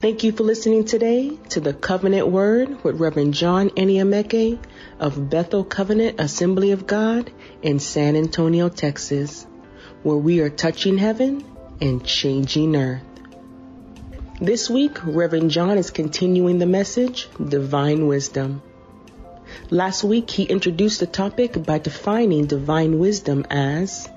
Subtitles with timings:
[0.00, 4.56] Thank you for listening today to the Covenant Word with Reverend John Eniameke
[5.00, 9.44] of Bethel Covenant Assembly of God in San Antonio, Texas,
[10.04, 11.44] where we are touching heaven
[11.80, 13.02] and changing earth.
[14.40, 18.62] This week, Reverend John is continuing the message, Divine Wisdom.
[19.68, 24.08] Last week, he introduced the topic by defining divine wisdom as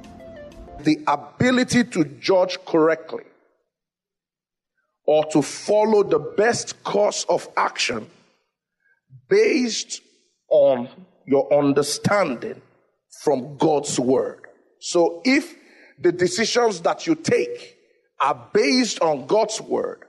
[0.81, 3.23] the ability to judge correctly
[5.05, 8.07] or to follow the best course of action
[9.29, 10.01] based
[10.49, 10.87] on
[11.25, 12.61] your understanding
[13.23, 14.39] from God's word.
[14.79, 15.55] So if
[15.99, 17.77] the decisions that you take
[18.19, 20.03] are based on God's word,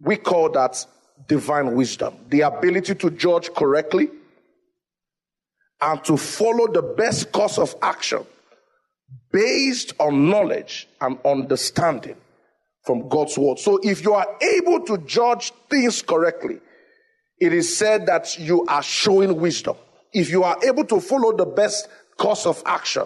[0.00, 0.84] we call that
[1.26, 2.14] divine wisdom.
[2.28, 4.08] The ability to judge correctly
[5.80, 8.24] and to follow the best course of action
[9.32, 12.16] based on knowledge and understanding
[12.88, 13.58] from God's word.
[13.58, 16.58] So if you are able to judge things correctly,
[17.38, 19.76] it is said that you are showing wisdom.
[20.14, 21.86] If you are able to follow the best
[22.16, 23.04] course of action,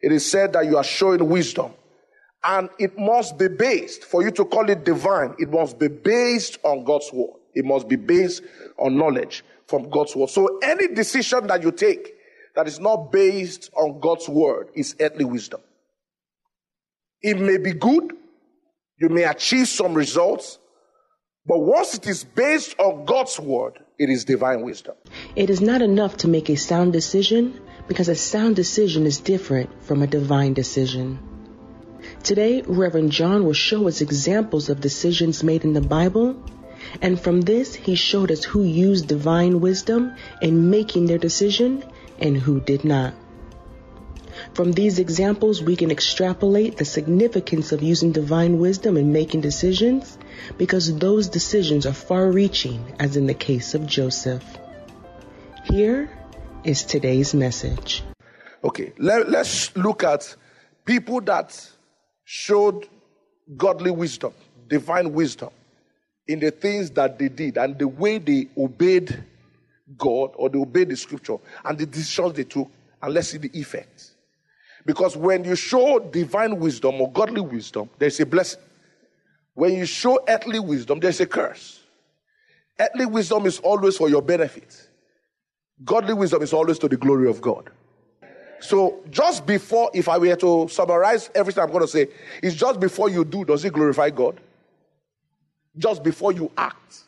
[0.00, 1.74] it is said that you are showing wisdom.
[2.42, 6.56] And it must be based, for you to call it divine, it must be based
[6.62, 7.36] on God's word.
[7.52, 8.42] It must be based
[8.78, 10.30] on knowledge from God's word.
[10.30, 12.14] So any decision that you take
[12.56, 15.60] that is not based on God's word is earthly wisdom.
[17.20, 18.16] It may be good,
[19.00, 20.58] you may achieve some results,
[21.46, 24.94] but once it is based on God's word, it is divine wisdom.
[25.34, 29.82] It is not enough to make a sound decision because a sound decision is different
[29.82, 31.18] from a divine decision.
[32.22, 36.36] Today, Reverend John will show us examples of decisions made in the Bible,
[37.00, 41.84] and from this, he showed us who used divine wisdom in making their decision
[42.18, 43.14] and who did not.
[44.54, 50.18] From these examples, we can extrapolate the significance of using divine wisdom in making decisions
[50.58, 54.44] because those decisions are far reaching, as in the case of Joseph.
[55.64, 56.10] Here
[56.64, 58.02] is today's message.
[58.64, 60.34] Okay, let, us look at
[60.84, 61.58] people that
[62.24, 62.88] showed
[63.56, 64.34] godly wisdom,
[64.66, 65.50] divine wisdom
[66.26, 69.24] in the things that they did and the way they obeyed
[69.96, 73.50] God or they obeyed the scripture and the decisions they took, and let's see the
[73.58, 74.14] effects.
[74.86, 78.60] Because when you show divine wisdom or godly wisdom, there's a blessing.
[79.54, 81.80] When you show earthly wisdom, there's a curse.
[82.78, 84.88] Earthly wisdom is always for your benefit.
[85.84, 87.70] Godly wisdom is always to the glory of God.
[88.60, 92.08] So, just before, if I were to summarize everything I'm going to say,
[92.42, 94.38] it's just before you do, does it glorify God?
[95.76, 97.04] Just before you act,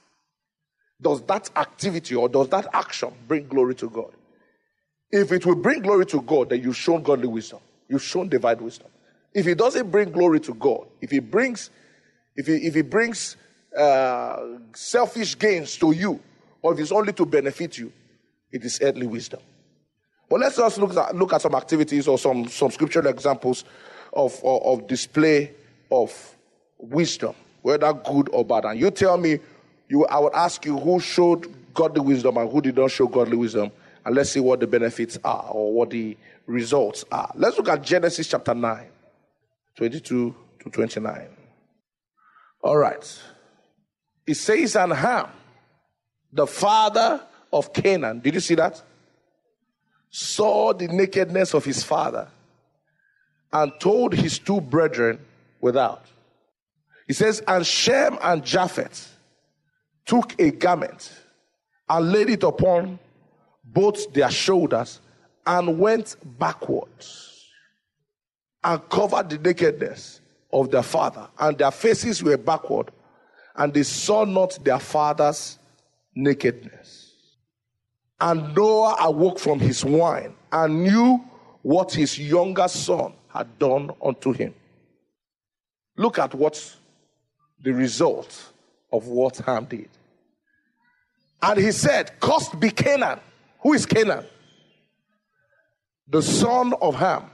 [1.00, 4.12] does that activity or does that action bring glory to God?
[5.12, 7.61] If it will bring glory to God, then you've shown godly wisdom.
[7.87, 8.89] You've shown divine wisdom.
[9.34, 11.69] If it doesn't bring glory to God, if it brings,
[12.34, 13.37] if it, if it brings
[13.78, 14.37] uh,
[14.75, 16.19] selfish gains to you,
[16.62, 17.93] or if it's only to benefit you,
[18.50, 19.41] it is earthly wisdom.
[20.31, 23.65] But let's just look at, look at some activities or some, some scriptural examples
[24.15, 25.50] of, of, of display
[25.91, 26.37] of
[26.79, 28.65] wisdom, whether good or bad.
[28.65, 29.41] And you tell me,
[29.89, 33.37] you, I would ask you who showed godly wisdom and who did not show godly
[33.37, 33.73] wisdom
[34.04, 37.30] and let's see what the benefits are or what the results are.
[37.34, 38.86] Let's look at Genesis chapter 9,
[39.76, 41.28] 22 to 29.
[42.62, 43.22] All right.
[44.26, 45.28] It says, And Ham,
[46.32, 47.20] the father
[47.52, 48.80] of Canaan, did you see that?
[50.10, 52.28] Saw the nakedness of his father
[53.52, 55.19] and told his two brethren
[55.60, 56.04] without.
[57.06, 59.16] He says, And Shem and Japheth
[60.05, 61.12] took a garment
[61.88, 62.98] and laid it upon
[63.64, 65.00] both their shoulders
[65.47, 67.49] and went backwards
[68.64, 70.20] and covered the nakedness
[70.53, 72.91] of their father, and their faces were backward,
[73.56, 75.59] and they saw not their father's
[76.14, 77.12] nakedness.
[78.20, 81.25] And Noah awoke from his wine and knew
[81.62, 84.55] what his younger son had done unto him.
[85.97, 86.76] Look at what
[87.62, 88.53] the result
[88.93, 89.88] of what Ham did.
[91.43, 93.19] And he said, Cursed be Canaan
[93.62, 94.25] who is Canaan?
[96.09, 97.25] The son of Ham.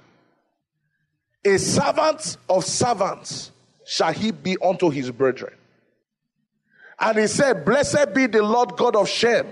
[1.44, 3.50] A servant of servants
[3.86, 5.54] shall he be unto his brethren.
[7.00, 9.46] And he said, Blessed be the Lord God of Shem.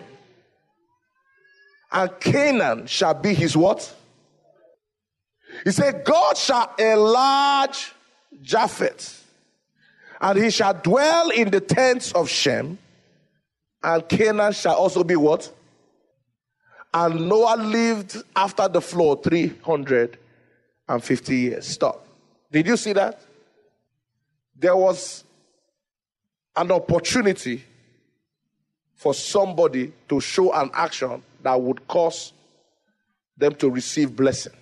[1.90, 3.94] And Canaan shall be his what?
[5.64, 7.94] He said, God shall enlarge
[8.42, 9.24] Japheth,
[10.20, 12.78] and he shall dwell in the tents of Shem,
[13.82, 15.50] and Canaan shall also be what?
[16.92, 21.66] And Noah lived after the flood 350 years.
[21.66, 22.06] Stop.
[22.50, 23.20] Did you see that?
[24.58, 25.24] There was
[26.56, 27.62] an opportunity
[28.94, 32.32] for somebody to show an action that would cause
[33.36, 34.54] them to receive blessing.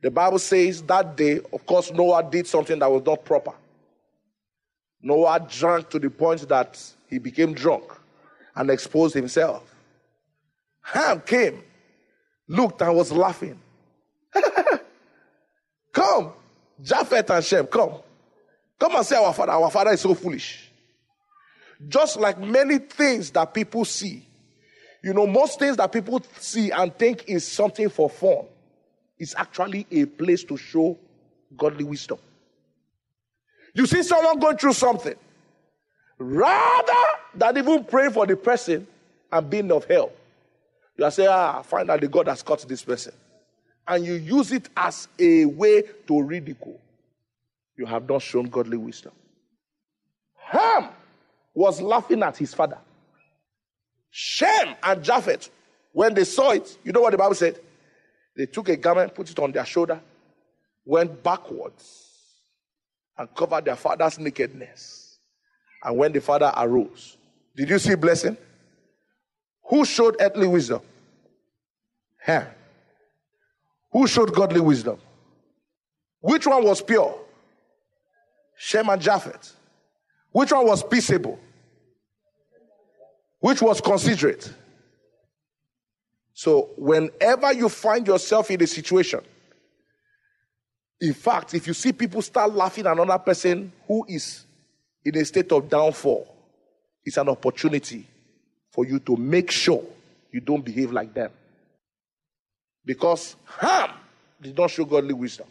[0.00, 3.52] The Bible says that day, of course, Noah did something that was not proper.
[5.02, 7.84] Noah drank to the point that he became drunk
[8.54, 9.62] and exposed himself.
[10.82, 11.62] Ham came,
[12.48, 13.58] looked, and was laughing.
[15.92, 16.32] come,
[16.82, 17.94] Japheth and Shem, come.
[18.78, 20.70] Come and say, Our father, our father is so foolish.
[21.88, 24.26] Just like many things that people see.
[25.02, 28.44] You know, most things that people see and think is something for fun
[29.18, 30.98] is actually a place to show
[31.56, 32.18] godly wisdom.
[33.74, 35.14] You see someone going through something,
[36.18, 36.92] rather
[37.34, 38.86] than even praying for the person
[39.30, 40.16] and being of help,
[41.00, 43.14] you are saying, Ah, the God has caught this person.
[43.88, 46.78] And you use it as a way to ridicule.
[47.74, 49.12] You have not shown godly wisdom.
[50.36, 50.90] Ham
[51.54, 52.76] was laughing at his father.
[54.10, 55.48] Shem and Japheth,
[55.92, 57.58] when they saw it, you know what the Bible said?
[58.36, 60.02] They took a garment, put it on their shoulder,
[60.84, 62.08] went backwards,
[63.16, 65.18] and covered their father's nakedness.
[65.82, 67.16] And when the father arose,
[67.56, 68.36] did you see blessing?
[69.64, 70.82] Who showed earthly wisdom?
[72.30, 72.46] Ham.
[73.92, 74.98] Who showed godly wisdom?
[76.20, 77.18] Which one was pure?
[78.56, 79.54] Shem and Japheth.
[80.30, 81.38] Which one was peaceable?
[83.40, 84.52] Which was considerate?
[86.34, 89.20] So, whenever you find yourself in a situation,
[91.00, 94.44] in fact, if you see people start laughing at another person who is
[95.04, 96.32] in a state of downfall,
[97.04, 98.06] it's an opportunity
[98.70, 99.82] for you to make sure
[100.30, 101.30] you don't behave like them.
[102.84, 103.90] Because Ham
[104.40, 105.46] did not show godly wisdom.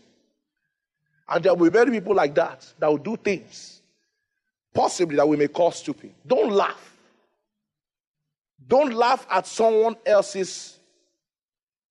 [1.27, 3.81] And there will be many people like that that will do things,
[4.73, 6.11] possibly that we may call stupid.
[6.25, 6.97] Don't laugh.
[8.67, 10.79] Don't laugh at someone else's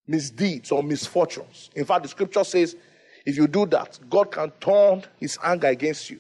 [0.07, 1.71] misdeeds or misfortunes.
[1.77, 2.77] In fact, the scripture says
[3.25, 6.19] if you do that, God can turn his anger against you.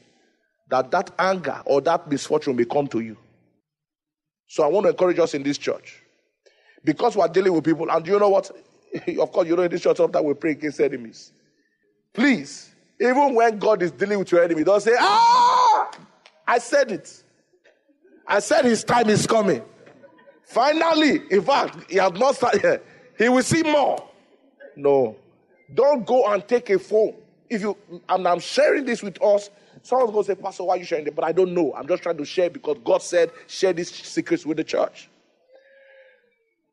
[0.68, 3.16] That that anger or that misfortune may come to you.
[4.46, 6.02] So I want to encourage us in this church.
[6.84, 8.50] Because we're dealing with people, and you know what?
[9.20, 11.32] of course, you know in this church sometimes we pray against enemies.
[12.12, 12.70] Please,
[13.00, 15.90] even when God is dealing with your enemy, don't say, Ah,
[16.46, 17.22] I said it.
[18.26, 19.62] I said his time is coming.
[20.44, 22.82] Finally, in fact, he has not started.
[23.18, 24.08] He will see more.
[24.76, 25.16] No.
[25.74, 27.14] Don't go and take a phone.
[27.50, 27.76] If you
[28.08, 29.50] and I'm sharing this with us,
[29.82, 31.16] someone's gonna say, Pastor, why are you sharing it?
[31.16, 31.74] But I don't know.
[31.74, 35.10] I'm just trying to share because God said, share these secrets with the church.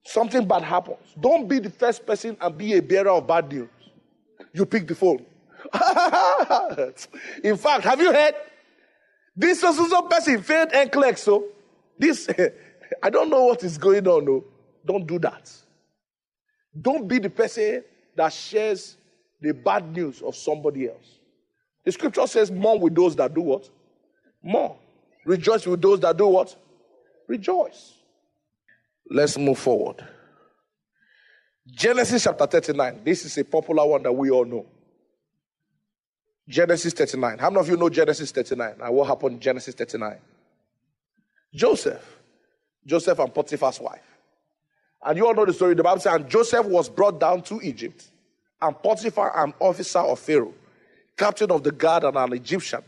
[0.05, 1.15] Something bad happens.
[1.19, 3.69] Don't be the first person and be a bearer of bad news.
[4.53, 5.25] You pick the phone.
[7.43, 8.35] In fact, have you heard?
[9.35, 11.45] This also person failed and NCLEX, so
[11.97, 12.29] this
[13.03, 14.25] I don't know what is going on.
[14.25, 14.43] No,
[14.85, 15.51] don't do that.
[16.79, 17.83] Don't be the person
[18.15, 18.97] that shares
[19.41, 21.19] the bad news of somebody else.
[21.83, 23.69] The scripture says, More with those that do what?
[24.43, 24.77] More.
[25.25, 26.55] Rejoice with those that do what?
[27.27, 27.94] Rejoice.
[29.09, 30.05] Let's move forward.
[31.67, 33.01] Genesis chapter 39.
[33.03, 34.65] This is a popular one that we all know.
[36.47, 37.39] Genesis 39.
[37.39, 40.17] How many of you know Genesis 39 and what happened in Genesis 39?
[41.53, 42.19] Joseph.
[42.85, 44.03] Joseph and Potiphar's wife.
[45.03, 45.73] And you all know the story.
[45.73, 48.07] The Bible says, and Joseph was brought down to Egypt,
[48.61, 50.53] and Potiphar, an officer of Pharaoh,
[51.17, 52.81] captain of the guard and an Egyptian,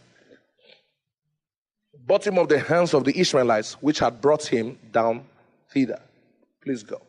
[2.05, 5.25] bought him of the hands of the Ishmaelites, which had brought him down
[5.71, 5.99] thither.
[6.67, 7.01] Please go.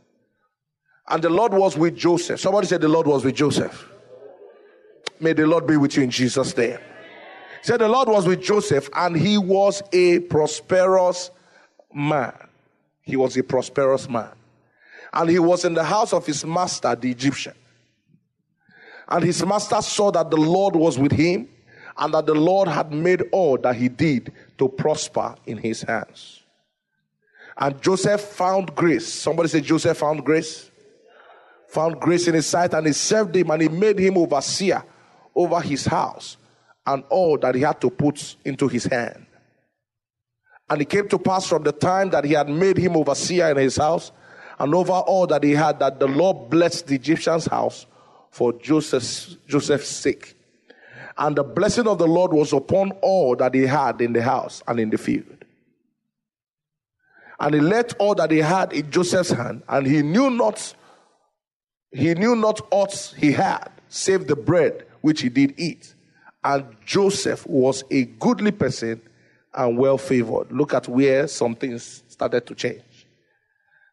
[1.09, 2.38] And the Lord was with Joseph.
[2.38, 3.88] Somebody said the Lord was with Joseph.
[5.19, 6.79] May the Lord be with you in Jesus' name.
[7.62, 11.33] Said the Lord was with Joseph, and he was a prosperous
[11.93, 12.35] man.
[13.00, 14.31] He was a prosperous man.
[15.12, 17.55] And he was in the house of his master, the Egyptian.
[19.09, 21.49] And his master saw that the Lord was with him,
[21.97, 26.38] and that the Lord had made all that he did to prosper in his hands.
[27.59, 29.12] And Joseph found grace.
[29.12, 30.71] Somebody say, Joseph found grace.
[31.71, 34.83] Found grace in his sight, and he served him, and he made him overseer
[35.35, 36.37] over his house
[36.87, 39.27] and all that he had to put into his hand.
[40.71, 43.57] And it came to pass from the time that he had made him overseer in
[43.59, 44.12] his house
[44.59, 47.87] and over all that he had, that the Lord blessed the Egyptian's house
[48.31, 50.35] for Joseph's, Joseph's sake.
[51.17, 54.62] And the blessing of the Lord was upon all that he had in the house
[54.67, 55.38] and in the field.
[57.40, 60.75] And he left all that he had in Joseph's hand, and he knew not,
[61.92, 65.95] he knew not aught he had, save the bread which he did eat.
[66.42, 69.00] And Joseph was a goodly person
[69.54, 70.52] and well favored.
[70.52, 72.83] Look at where some things started to change.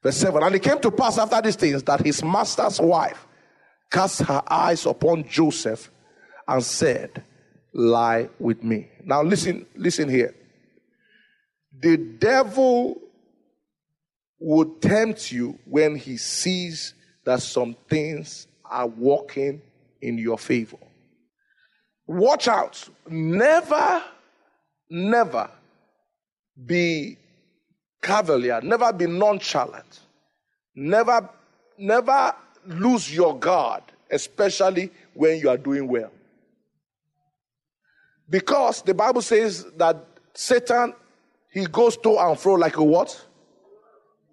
[0.02, 3.26] Verse 7 And it came to pass after these things that his master's wife
[3.92, 5.92] cast her eyes upon Joseph
[6.48, 7.24] and said,
[7.74, 8.88] Lie with me.
[9.04, 10.34] Now listen, listen here.
[11.78, 13.02] The devil
[14.40, 16.94] would tempt you when he sees
[17.26, 19.62] that some things are working
[20.02, 20.78] in your favor.
[22.08, 22.88] Watch out.
[23.10, 24.04] Never,
[24.90, 25.50] never
[26.66, 27.18] be
[28.02, 30.00] cavalier, never be nonchalant,
[30.76, 31.28] never,
[31.78, 32.36] never
[32.68, 36.12] lose your guard, especially when you are doing well.
[38.30, 40.94] Because the Bible says that Satan,
[41.52, 43.26] he goes to and fro like a what?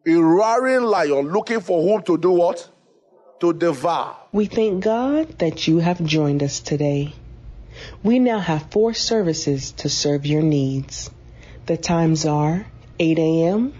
[0.04, 2.68] A roaring lion looking for whom to do what?
[3.38, 4.16] To devour.
[4.32, 7.14] We thank God that you have joined us today.
[8.02, 11.08] We now have four services to serve your needs.
[11.66, 12.66] The times are
[12.98, 13.74] 8 a.m.,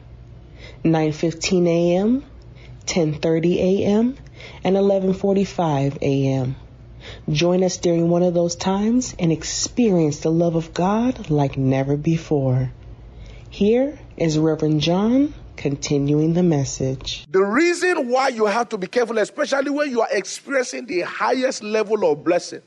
[0.84, 2.24] 9:15 a.m.,
[2.86, 4.16] 10:30 a.m.,
[4.62, 6.54] and 11:45 a.m.
[7.28, 11.96] Join us during one of those times and experience the love of God like never
[11.96, 12.70] before.
[13.50, 17.24] Here is Reverend John continuing the message.
[17.30, 21.62] The reason why you have to be careful, especially when you are experiencing the highest
[21.62, 22.62] level of blessing,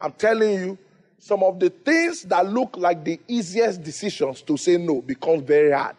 [0.00, 0.78] I'm telling you,
[1.18, 5.72] some of the things that look like the easiest decisions to say no becomes very
[5.72, 5.96] hard.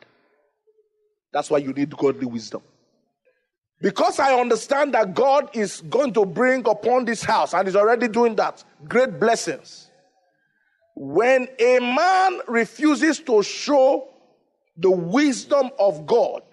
[1.33, 2.61] That's why you need godly wisdom.
[3.81, 8.07] Because I understand that God is going to bring upon this house, and is already
[8.07, 9.91] doing that, great blessings.
[10.95, 14.07] When a man refuses to show
[14.79, 16.43] the wisdom of God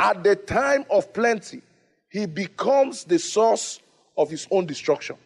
[0.00, 1.62] at the time of plenty,
[2.10, 3.80] he becomes the source
[4.18, 5.16] of his own destruction.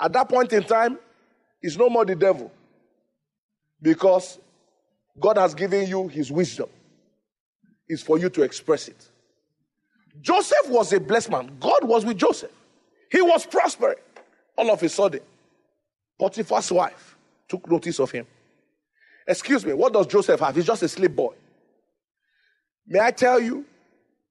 [0.00, 0.98] At that point in time,
[1.60, 2.52] he's no more the devil
[3.82, 4.38] because
[5.20, 6.68] God has given you his wisdom
[7.88, 9.08] It's for you to express it.
[10.20, 11.56] Joseph was a blessed man.
[11.60, 12.52] God was with Joseph.
[13.10, 13.98] He was prospering.
[14.56, 15.20] All of a sudden,
[16.18, 17.16] Potiphar's wife
[17.48, 18.26] took notice of him.
[19.26, 20.54] Excuse me, what does Joseph have?
[20.56, 21.34] He's just a slave boy.
[22.86, 23.64] May I tell you,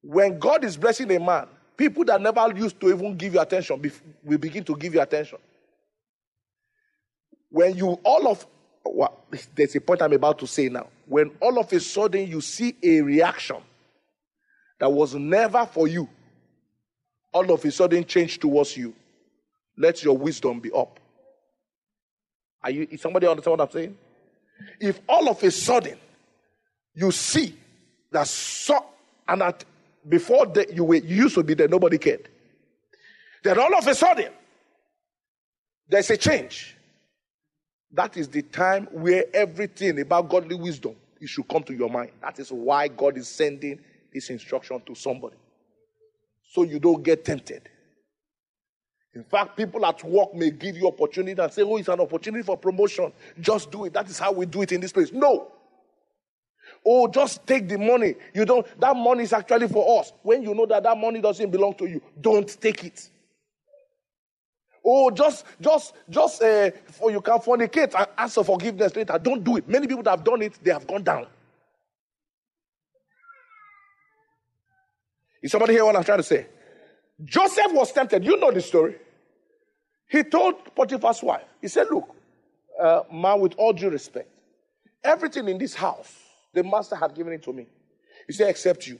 [0.02, 3.82] when God is blessing a man, people that never used to even give you attention
[4.24, 5.38] will begin to give you attention.
[7.50, 8.46] When you all of
[8.84, 9.20] well,
[9.56, 10.88] there's a point I'm about to say now.
[11.08, 13.58] When all of a sudden you see a reaction
[14.80, 16.10] that was never for you,
[17.32, 18.94] all of a sudden change towards you,
[19.78, 21.00] let your wisdom be up.
[22.64, 23.98] Are you, is somebody understand what I'm saying?
[24.80, 25.98] If all of a sudden
[26.94, 27.56] you see
[28.12, 28.86] that so,
[29.28, 29.64] and that
[30.08, 32.28] before the, you, were, you used to be there, nobody cared.
[33.44, 34.32] Then all of a sudden,
[35.88, 36.76] there's a change.
[37.92, 42.12] That is the time where everything about godly wisdom it should come to your mind.
[42.22, 43.80] That is why God is sending
[44.14, 45.36] this instruction to somebody.
[46.44, 47.70] So you don't get tempted.
[49.14, 52.44] In fact, people at work may give you opportunity and say, Oh, it's an opportunity
[52.44, 53.12] for promotion.
[53.40, 53.94] Just do it.
[53.94, 55.12] That is how we do it in this place.
[55.12, 55.52] No.
[56.86, 58.16] Oh, just take the money.
[58.34, 60.14] You don't, that money is actually for us.
[60.24, 63.10] When you know that that money doesn't belong to you, don't take it.
[64.84, 69.20] Oh, just, just, just, uh, for you can fornicate and ask for forgiveness later.
[69.22, 69.68] Don't do it.
[69.70, 71.28] Many people that have done it, they have gone down.
[75.44, 76.48] Is somebody hear what I'm trying to say?
[77.24, 78.24] Joseph was tempted.
[78.24, 78.96] You know the story.
[80.08, 82.14] He told Potiphar's wife, he said, Look,
[82.80, 84.30] uh, man, with all due respect,
[85.04, 86.14] everything in this house,
[86.54, 87.66] the master had given it to me.
[88.28, 89.00] He said, Except you.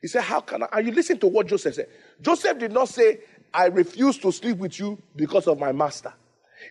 [0.00, 0.68] He said, How can I?
[0.72, 1.88] And you listen to what Joseph said.
[2.20, 3.20] Joseph did not say,
[3.52, 6.12] I refuse to sleep with you because of my master.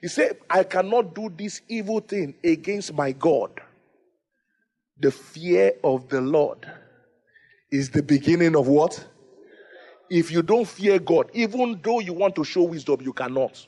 [0.02, 3.52] He said, I cannot do this evil thing against my God.
[5.00, 6.70] The fear of the Lord
[7.72, 9.06] is the beginning of what?
[10.10, 13.66] If you don't fear God, even though you want to show wisdom, you cannot.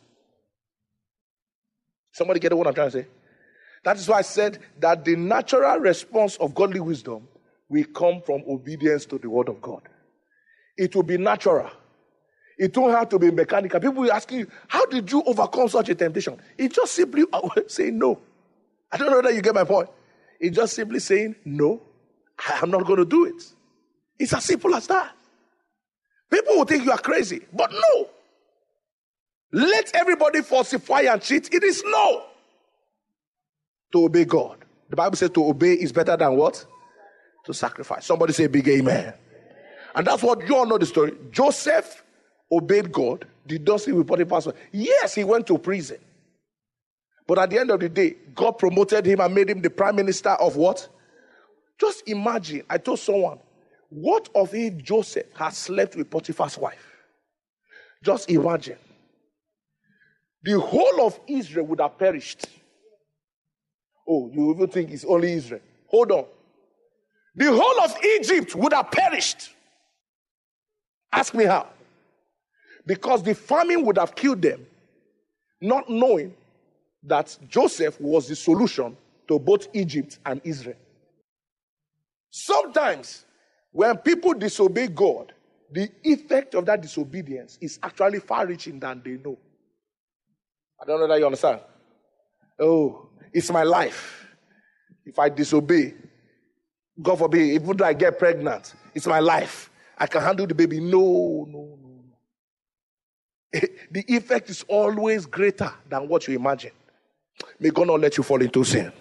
[2.12, 3.08] Somebody get what I'm trying to say?
[3.84, 7.27] That is why I said that the natural response of godly wisdom
[7.69, 9.81] will come from obedience to the word of God.
[10.77, 11.69] It will be natural.
[12.58, 13.79] It don't have to be mechanical.
[13.79, 16.39] People will ask you, how did you overcome such a temptation?
[16.58, 17.24] It just simply
[17.67, 18.19] say no.
[18.91, 19.89] I don't know whether you get my point.
[20.39, 21.81] It's just simply saying, no,
[22.48, 23.43] I'm not going to do it.
[24.17, 25.15] It's as simple as that.
[26.32, 28.10] People will think you are crazy, but no.
[29.52, 31.54] Let everybody falsify and cheat.
[31.54, 32.24] It is no
[33.92, 34.58] to obey God.
[34.90, 36.64] The Bible says to obey is better than what?
[37.46, 38.06] To sacrifice.
[38.06, 39.14] Somebody say big amen.
[39.96, 41.14] And that's what you all know the story.
[41.32, 42.04] Joseph
[42.52, 44.56] obeyed God, did not see with Potiphar's wife.
[44.72, 45.98] Yes, he went to prison.
[47.28, 49.96] But at the end of the day, God promoted him and made him the prime
[49.96, 50.88] minister of what?
[51.80, 52.64] Just imagine.
[52.70, 53.40] I told someone,
[53.89, 56.86] what of if Joseph had slept with Potiphar's wife?
[58.03, 58.77] Just imagine.
[60.43, 62.48] The whole of Israel would have perished.
[64.08, 65.62] Oh, you even think it's only Israel?
[65.88, 66.25] Hold on.
[67.36, 69.50] The whole of Egypt would have perished.
[71.12, 71.67] Ask me how.
[72.86, 74.65] Because the famine would have killed them,
[75.62, 76.34] not knowing
[77.03, 78.96] that Joseph was the solution
[79.27, 80.75] to both Egypt and Israel.
[82.31, 83.25] Sometimes,
[83.72, 85.34] when people disobey God,
[85.72, 89.38] the effect of that disobedience is actually far reaching than they know.
[90.82, 91.62] I don't know that you understand.
[92.60, 94.28] Oh, it's my life.
[95.06, 95.94] If I disobey,
[97.02, 99.70] God forbid, even though I get pregnant, it's my life.
[99.98, 100.80] I can handle the baby.
[100.80, 102.00] No, no, no.
[103.92, 106.72] the effect is always greater than what you imagine.
[107.60, 108.92] May God not let you fall into sin.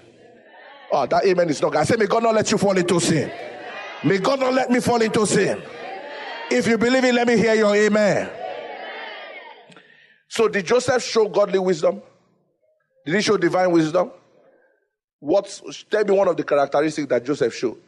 [0.91, 1.77] Oh, that amen is not.
[1.77, 3.31] I say, may God not let you fall into sin.
[4.05, 5.61] May God not let me fall into sin.
[6.50, 8.31] If you believe it, let me hear your amen.
[10.28, 12.02] So, did Joseph show godly wisdom?
[13.05, 14.12] Did he show divine wisdom?
[15.21, 15.61] What?
[15.90, 17.83] Tell me one of the characteristics that Joseph showed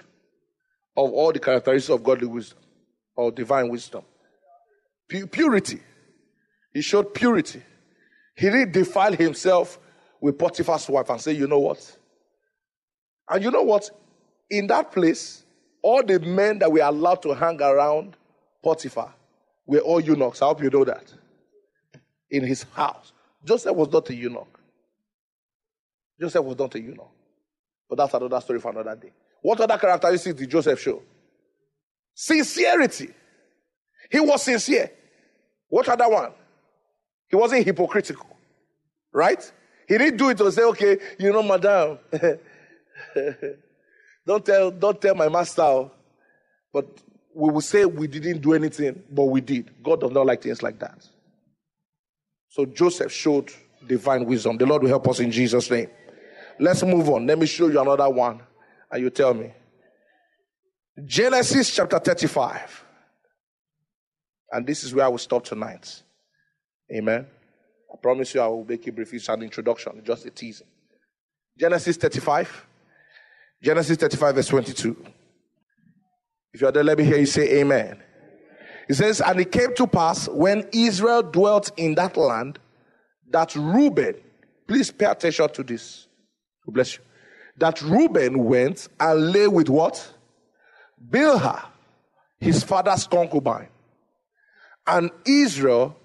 [0.96, 2.58] of all the characteristics of godly wisdom
[3.14, 4.02] or divine wisdom.
[5.08, 5.80] Purity.
[6.72, 7.62] He showed purity.
[8.36, 9.78] He didn't defile himself
[10.20, 11.96] with Potiphar's wife and say, you know what?
[13.28, 13.90] And you know what?
[14.48, 15.44] In that place,
[15.82, 18.16] all the men that were allowed to hang around
[18.62, 19.14] Potiphar
[19.66, 20.42] were all eunuchs.
[20.42, 21.12] I hope you know that.
[22.30, 23.12] In his house.
[23.44, 24.60] Joseph was not a eunuch.
[26.20, 27.10] Joseph was not a eunuch.
[27.88, 29.12] But that's another story for another day.
[29.42, 31.02] What other characteristics did Joseph show?
[32.14, 33.10] Sincerity.
[34.10, 34.90] He was sincere.
[35.68, 36.32] What other one?
[37.28, 38.26] He wasn't hypocritical.
[39.12, 39.50] Right?
[39.88, 41.98] He didn't do it to say, okay, you know, madam,
[44.26, 45.62] don't tell, don't tell my master.
[45.62, 45.90] Oh.
[46.72, 46.86] But
[47.34, 49.70] we will say we didn't do anything, but we did.
[49.82, 51.06] God does not like things like that.
[52.48, 53.50] So Joseph showed
[53.86, 54.56] divine wisdom.
[54.56, 55.88] The Lord will help us in Jesus' name.
[56.58, 57.26] Let's move on.
[57.26, 58.40] Let me show you another one,
[58.90, 59.52] and you tell me.
[61.04, 62.84] Genesis chapter 35.
[64.52, 66.02] And this is where I will stop tonight.
[66.92, 67.26] Amen.
[67.92, 69.14] I promise you I will make it brief.
[69.14, 70.64] It's an introduction, just a teaser.
[71.58, 72.66] Genesis 35.
[73.62, 74.96] Genesis 35, verse 22.
[76.52, 78.02] If you're there, let me hear you say amen.
[78.88, 82.58] It says, And it came to pass when Israel dwelt in that land
[83.30, 84.16] that Reuben,
[84.66, 86.08] please pay attention to this.
[86.66, 87.02] Bless you.
[87.58, 90.14] That Reuben went and lay with what?
[91.10, 91.66] Bilhah,
[92.38, 93.68] his father's concubine.
[94.86, 95.96] And Israel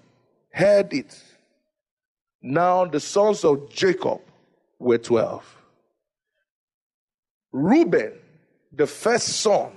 [0.52, 1.22] heard it.
[2.42, 4.20] Now the sons of Jacob
[4.78, 5.55] were 12.
[7.56, 8.12] Reuben,
[8.70, 9.72] the first son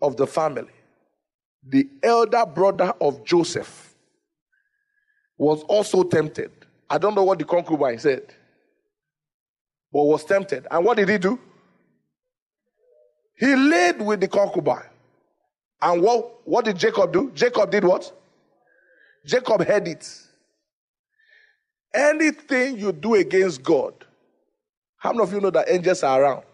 [0.00, 0.72] of the family,
[1.62, 3.94] the elder brother of Joseph,
[5.36, 6.50] was also tempted.
[6.88, 8.22] I don't know what the concubine said,
[9.92, 10.66] but was tempted.
[10.70, 11.38] And what did he do?
[13.36, 14.88] He laid with the concubine.
[15.82, 17.30] And what, what did Jacob do?
[17.34, 18.10] Jacob did what?
[19.26, 20.08] Jacob heard it.
[21.92, 23.92] Anything you do against God,
[24.96, 26.44] how many of you know that angels are around?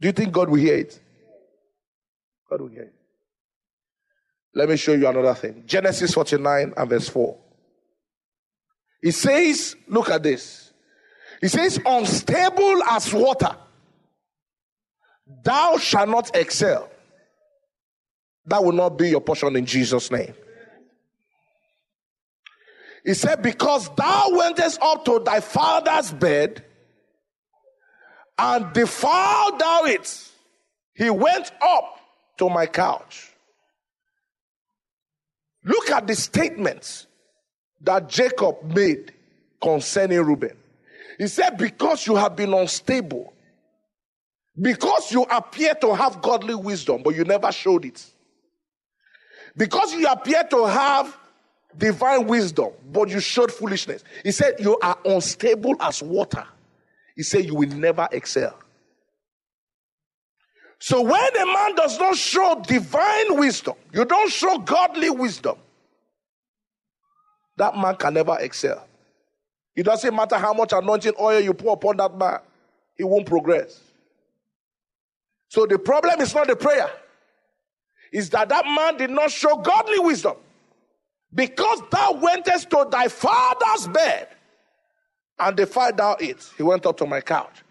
[0.00, 0.98] Do you think God will hear it?
[2.48, 2.94] God will hear it.
[4.54, 5.64] Let me show you another thing.
[5.66, 7.38] Genesis 49 and verse 4.
[9.02, 10.72] It says, look at this.
[11.40, 13.56] It says, unstable as water
[15.42, 16.90] Thou shalt not excel.
[18.46, 20.34] That will not be your portion in Jesus' name.
[23.04, 26.64] He said, Because thou wentest up to thy father's bed
[28.40, 30.30] and defiled thou it,
[30.94, 32.00] he went up
[32.38, 33.30] to my couch.
[35.64, 37.06] Look at the statements
[37.82, 39.12] that Jacob made
[39.60, 40.56] concerning Reuben.
[41.18, 43.32] He said, Because you have been unstable
[44.60, 48.04] because you appear to have godly wisdom, but you never showed it.
[49.56, 51.16] Because you appear to have
[51.76, 54.04] divine wisdom, but you showed foolishness.
[54.22, 56.44] He said, You are unstable as water.
[57.20, 58.58] He said, You will never excel.
[60.78, 65.58] So when a man does not show divine wisdom, you don't show godly wisdom,
[67.58, 68.88] that man can never excel.
[69.76, 72.38] It doesn't matter how much anointing oil you pour upon that man,
[72.96, 73.78] he won't progress.
[75.48, 76.88] So the problem is not the prayer,
[78.14, 80.36] is that that man did not show godly wisdom.
[81.34, 84.28] Because thou wentest to thy father's bed
[85.40, 86.48] and defied thou it.
[86.56, 87.62] He went up to my couch.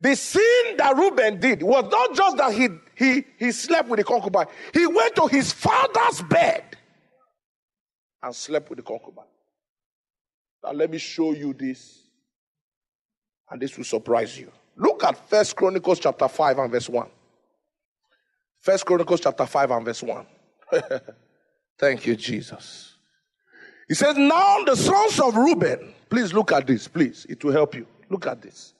[0.00, 4.04] The sin that Reuben did was not just that he, he, he slept with the
[4.04, 6.76] concubine, he went to his father's bed
[8.22, 9.24] and slept with the concubine.
[10.62, 12.02] Now, let me show you this,
[13.50, 14.52] and this will surprise you.
[14.76, 17.08] Look at First Chronicles chapter 5 and verse 1.
[18.60, 20.26] First Chronicles chapter 5 and verse 1.
[21.78, 22.97] Thank you, Jesus.
[23.88, 27.26] He says, Now the sons of Reuben, please look at this, please.
[27.28, 27.86] It will help you.
[28.10, 28.74] Look at this.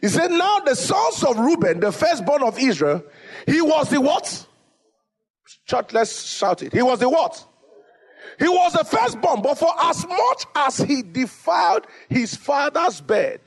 [0.00, 3.02] He said, Now the sons of Reuben, the firstborn of Israel,
[3.46, 4.46] he was the what?
[5.66, 6.72] Church, let's shout it.
[6.72, 7.44] He was the what?
[8.38, 13.40] He was the firstborn, but for as much as he defiled his father's bed,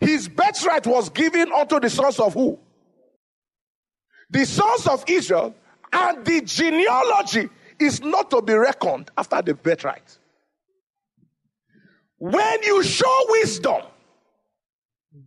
[0.00, 2.58] his birthright was given unto the sons of who?
[4.30, 5.54] The sons of Israel,
[5.92, 7.48] and the genealogy
[7.78, 10.18] is not to be reckoned after the birthright.
[12.18, 13.82] When you show wisdom,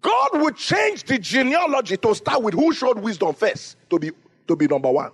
[0.01, 4.11] God will change the genealogy to start with who showed wisdom first to be
[4.47, 5.11] to be number one.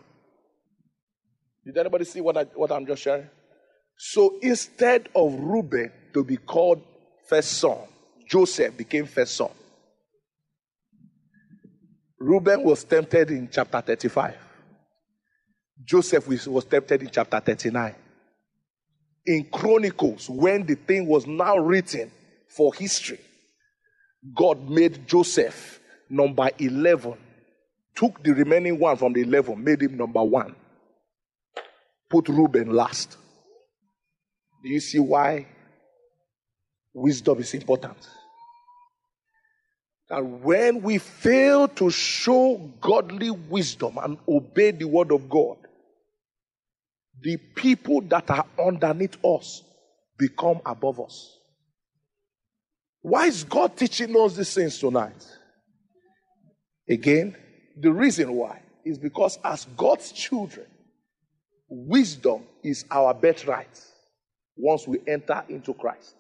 [1.66, 3.30] Did anybody see what I what I'm just sharing?
[3.98, 6.82] So instead of Reuben to be called
[7.28, 7.78] first son,
[8.28, 9.50] Joseph became first son.
[12.20, 14.47] Reuben was tempted in chapter 35.
[15.84, 17.96] Joseph was tempted in chapter 39.
[19.26, 22.12] In Chronicles, when the thing was now written
[22.48, 23.20] for history,
[24.36, 27.14] God made Joseph number 11,
[27.96, 30.56] took the remaining one from the 11, made him number one,
[32.10, 33.18] put Reuben last.
[34.64, 35.46] Do you see why
[36.94, 37.98] wisdom is important?
[40.10, 45.58] And when we fail to show godly wisdom and obey the word of God,
[47.22, 49.64] the people that are underneath us
[50.18, 51.38] become above us.
[53.02, 55.26] Why is God teaching us these things tonight?
[56.90, 57.36] Again,
[57.80, 60.66] the reason why is because as God's children,
[61.70, 63.84] wisdom is our birthright
[64.56, 66.16] once we enter into Christ.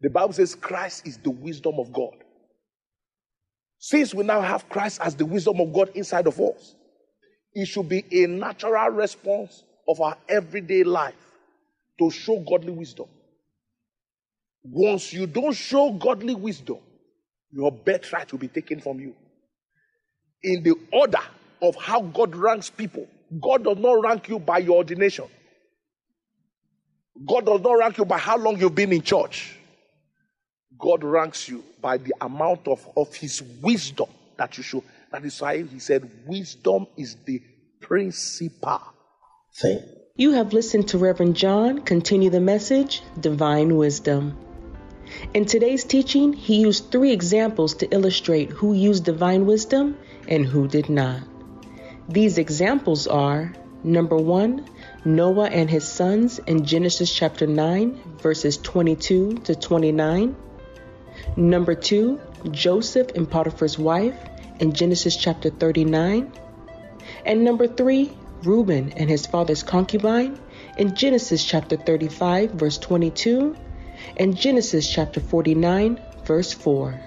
[0.00, 2.14] The Bible says Christ is the wisdom of God.
[3.78, 6.74] Since we now have Christ as the wisdom of God inside of us,
[7.54, 11.14] it should be a natural response of our everyday life
[11.98, 13.06] to show godly wisdom.
[14.64, 16.78] Once you don't show godly wisdom,
[17.52, 19.14] your birthright will be taken from you.
[20.42, 21.22] In the order
[21.62, 23.06] of how God ranks people,
[23.40, 25.26] God does not rank you by your ordination.
[27.26, 29.56] God does not rank you by how long you've been in church.
[30.78, 34.84] God ranks you by the amount of, of his wisdom that you show.
[35.10, 37.40] That is why he said, wisdom is the
[37.80, 38.82] principal
[39.56, 39.82] thing.
[40.16, 44.36] You have listened to Reverend John continue the message, Divine Wisdom.
[45.34, 50.66] In today's teaching, he used three examples to illustrate who used divine wisdom and who
[50.66, 51.22] did not.
[52.08, 54.68] These examples are number one,
[55.04, 60.36] Noah and his sons in Genesis chapter 9, verses 22 to 29.
[61.36, 64.16] Number two, Joseph and Potiphar's wife
[64.60, 66.32] in Genesis chapter 39.
[67.24, 68.12] And number three,
[68.42, 70.38] Reuben and his father's concubine
[70.76, 73.56] in Genesis chapter 35, verse 22,
[74.18, 77.00] and Genesis chapter 49, verse 4.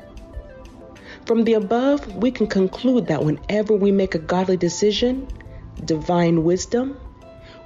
[1.26, 5.28] From the above, we can conclude that whenever we make a godly decision,
[5.86, 6.98] divine wisdom,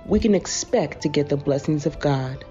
[0.06, 2.44] we can expect to get the blessings of God.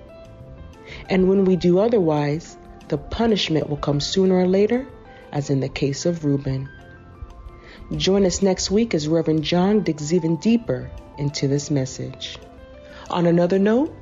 [1.10, 2.56] And when we do otherwise,
[2.88, 4.86] the punishment will come sooner or later,
[5.30, 6.68] as in the case of Reuben.
[7.96, 10.90] Join us next week as Reverend John digs even deeper
[11.22, 12.36] into this message.
[13.08, 13.96] On another note,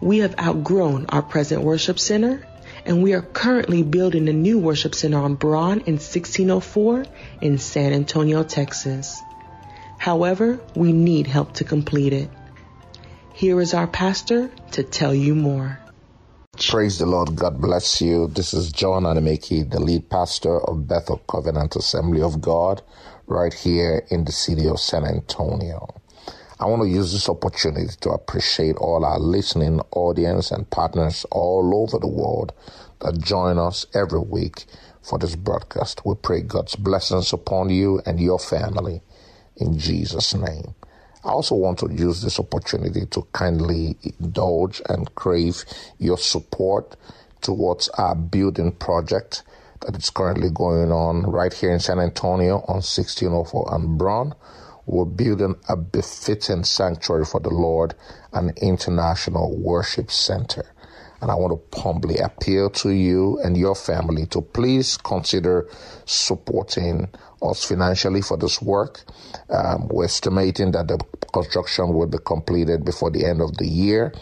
[0.00, 2.46] we have outgrown our present worship center
[2.84, 7.06] and we are currently building a new worship center on Braun in 1604
[7.40, 9.22] in San Antonio, Texas.
[9.98, 12.28] However, we need help to complete it.
[13.32, 15.78] Here is our pastor to tell you more.
[16.58, 17.34] Praise the Lord.
[17.34, 18.28] God bless you.
[18.28, 22.82] This is John Anameki, the lead pastor of Bethel Covenant Assembly of God,
[23.26, 25.88] right here in the city of San Antonio.
[26.60, 31.82] I want to use this opportunity to appreciate all our listening audience and partners all
[31.82, 32.52] over the world
[33.00, 34.64] that join us every week
[35.02, 36.06] for this broadcast.
[36.06, 39.02] We pray God's blessings upon you and your family
[39.56, 40.76] in Jesus' name.
[41.24, 45.64] I also want to use this opportunity to kindly indulge and crave
[45.98, 46.96] your support
[47.40, 49.42] towards our building project
[49.80, 54.34] that is currently going on right here in San Antonio on 1604 and Braun.
[54.86, 57.94] We're building a befitting sanctuary for the Lord,
[58.32, 60.64] an international worship center.
[61.20, 65.66] And I want to humbly appeal to you and your family to please consider
[66.04, 67.08] supporting
[67.40, 69.00] us financially for this work.
[69.48, 70.98] Um, we're estimating that the
[71.32, 74.12] construction will be completed before the end of the year.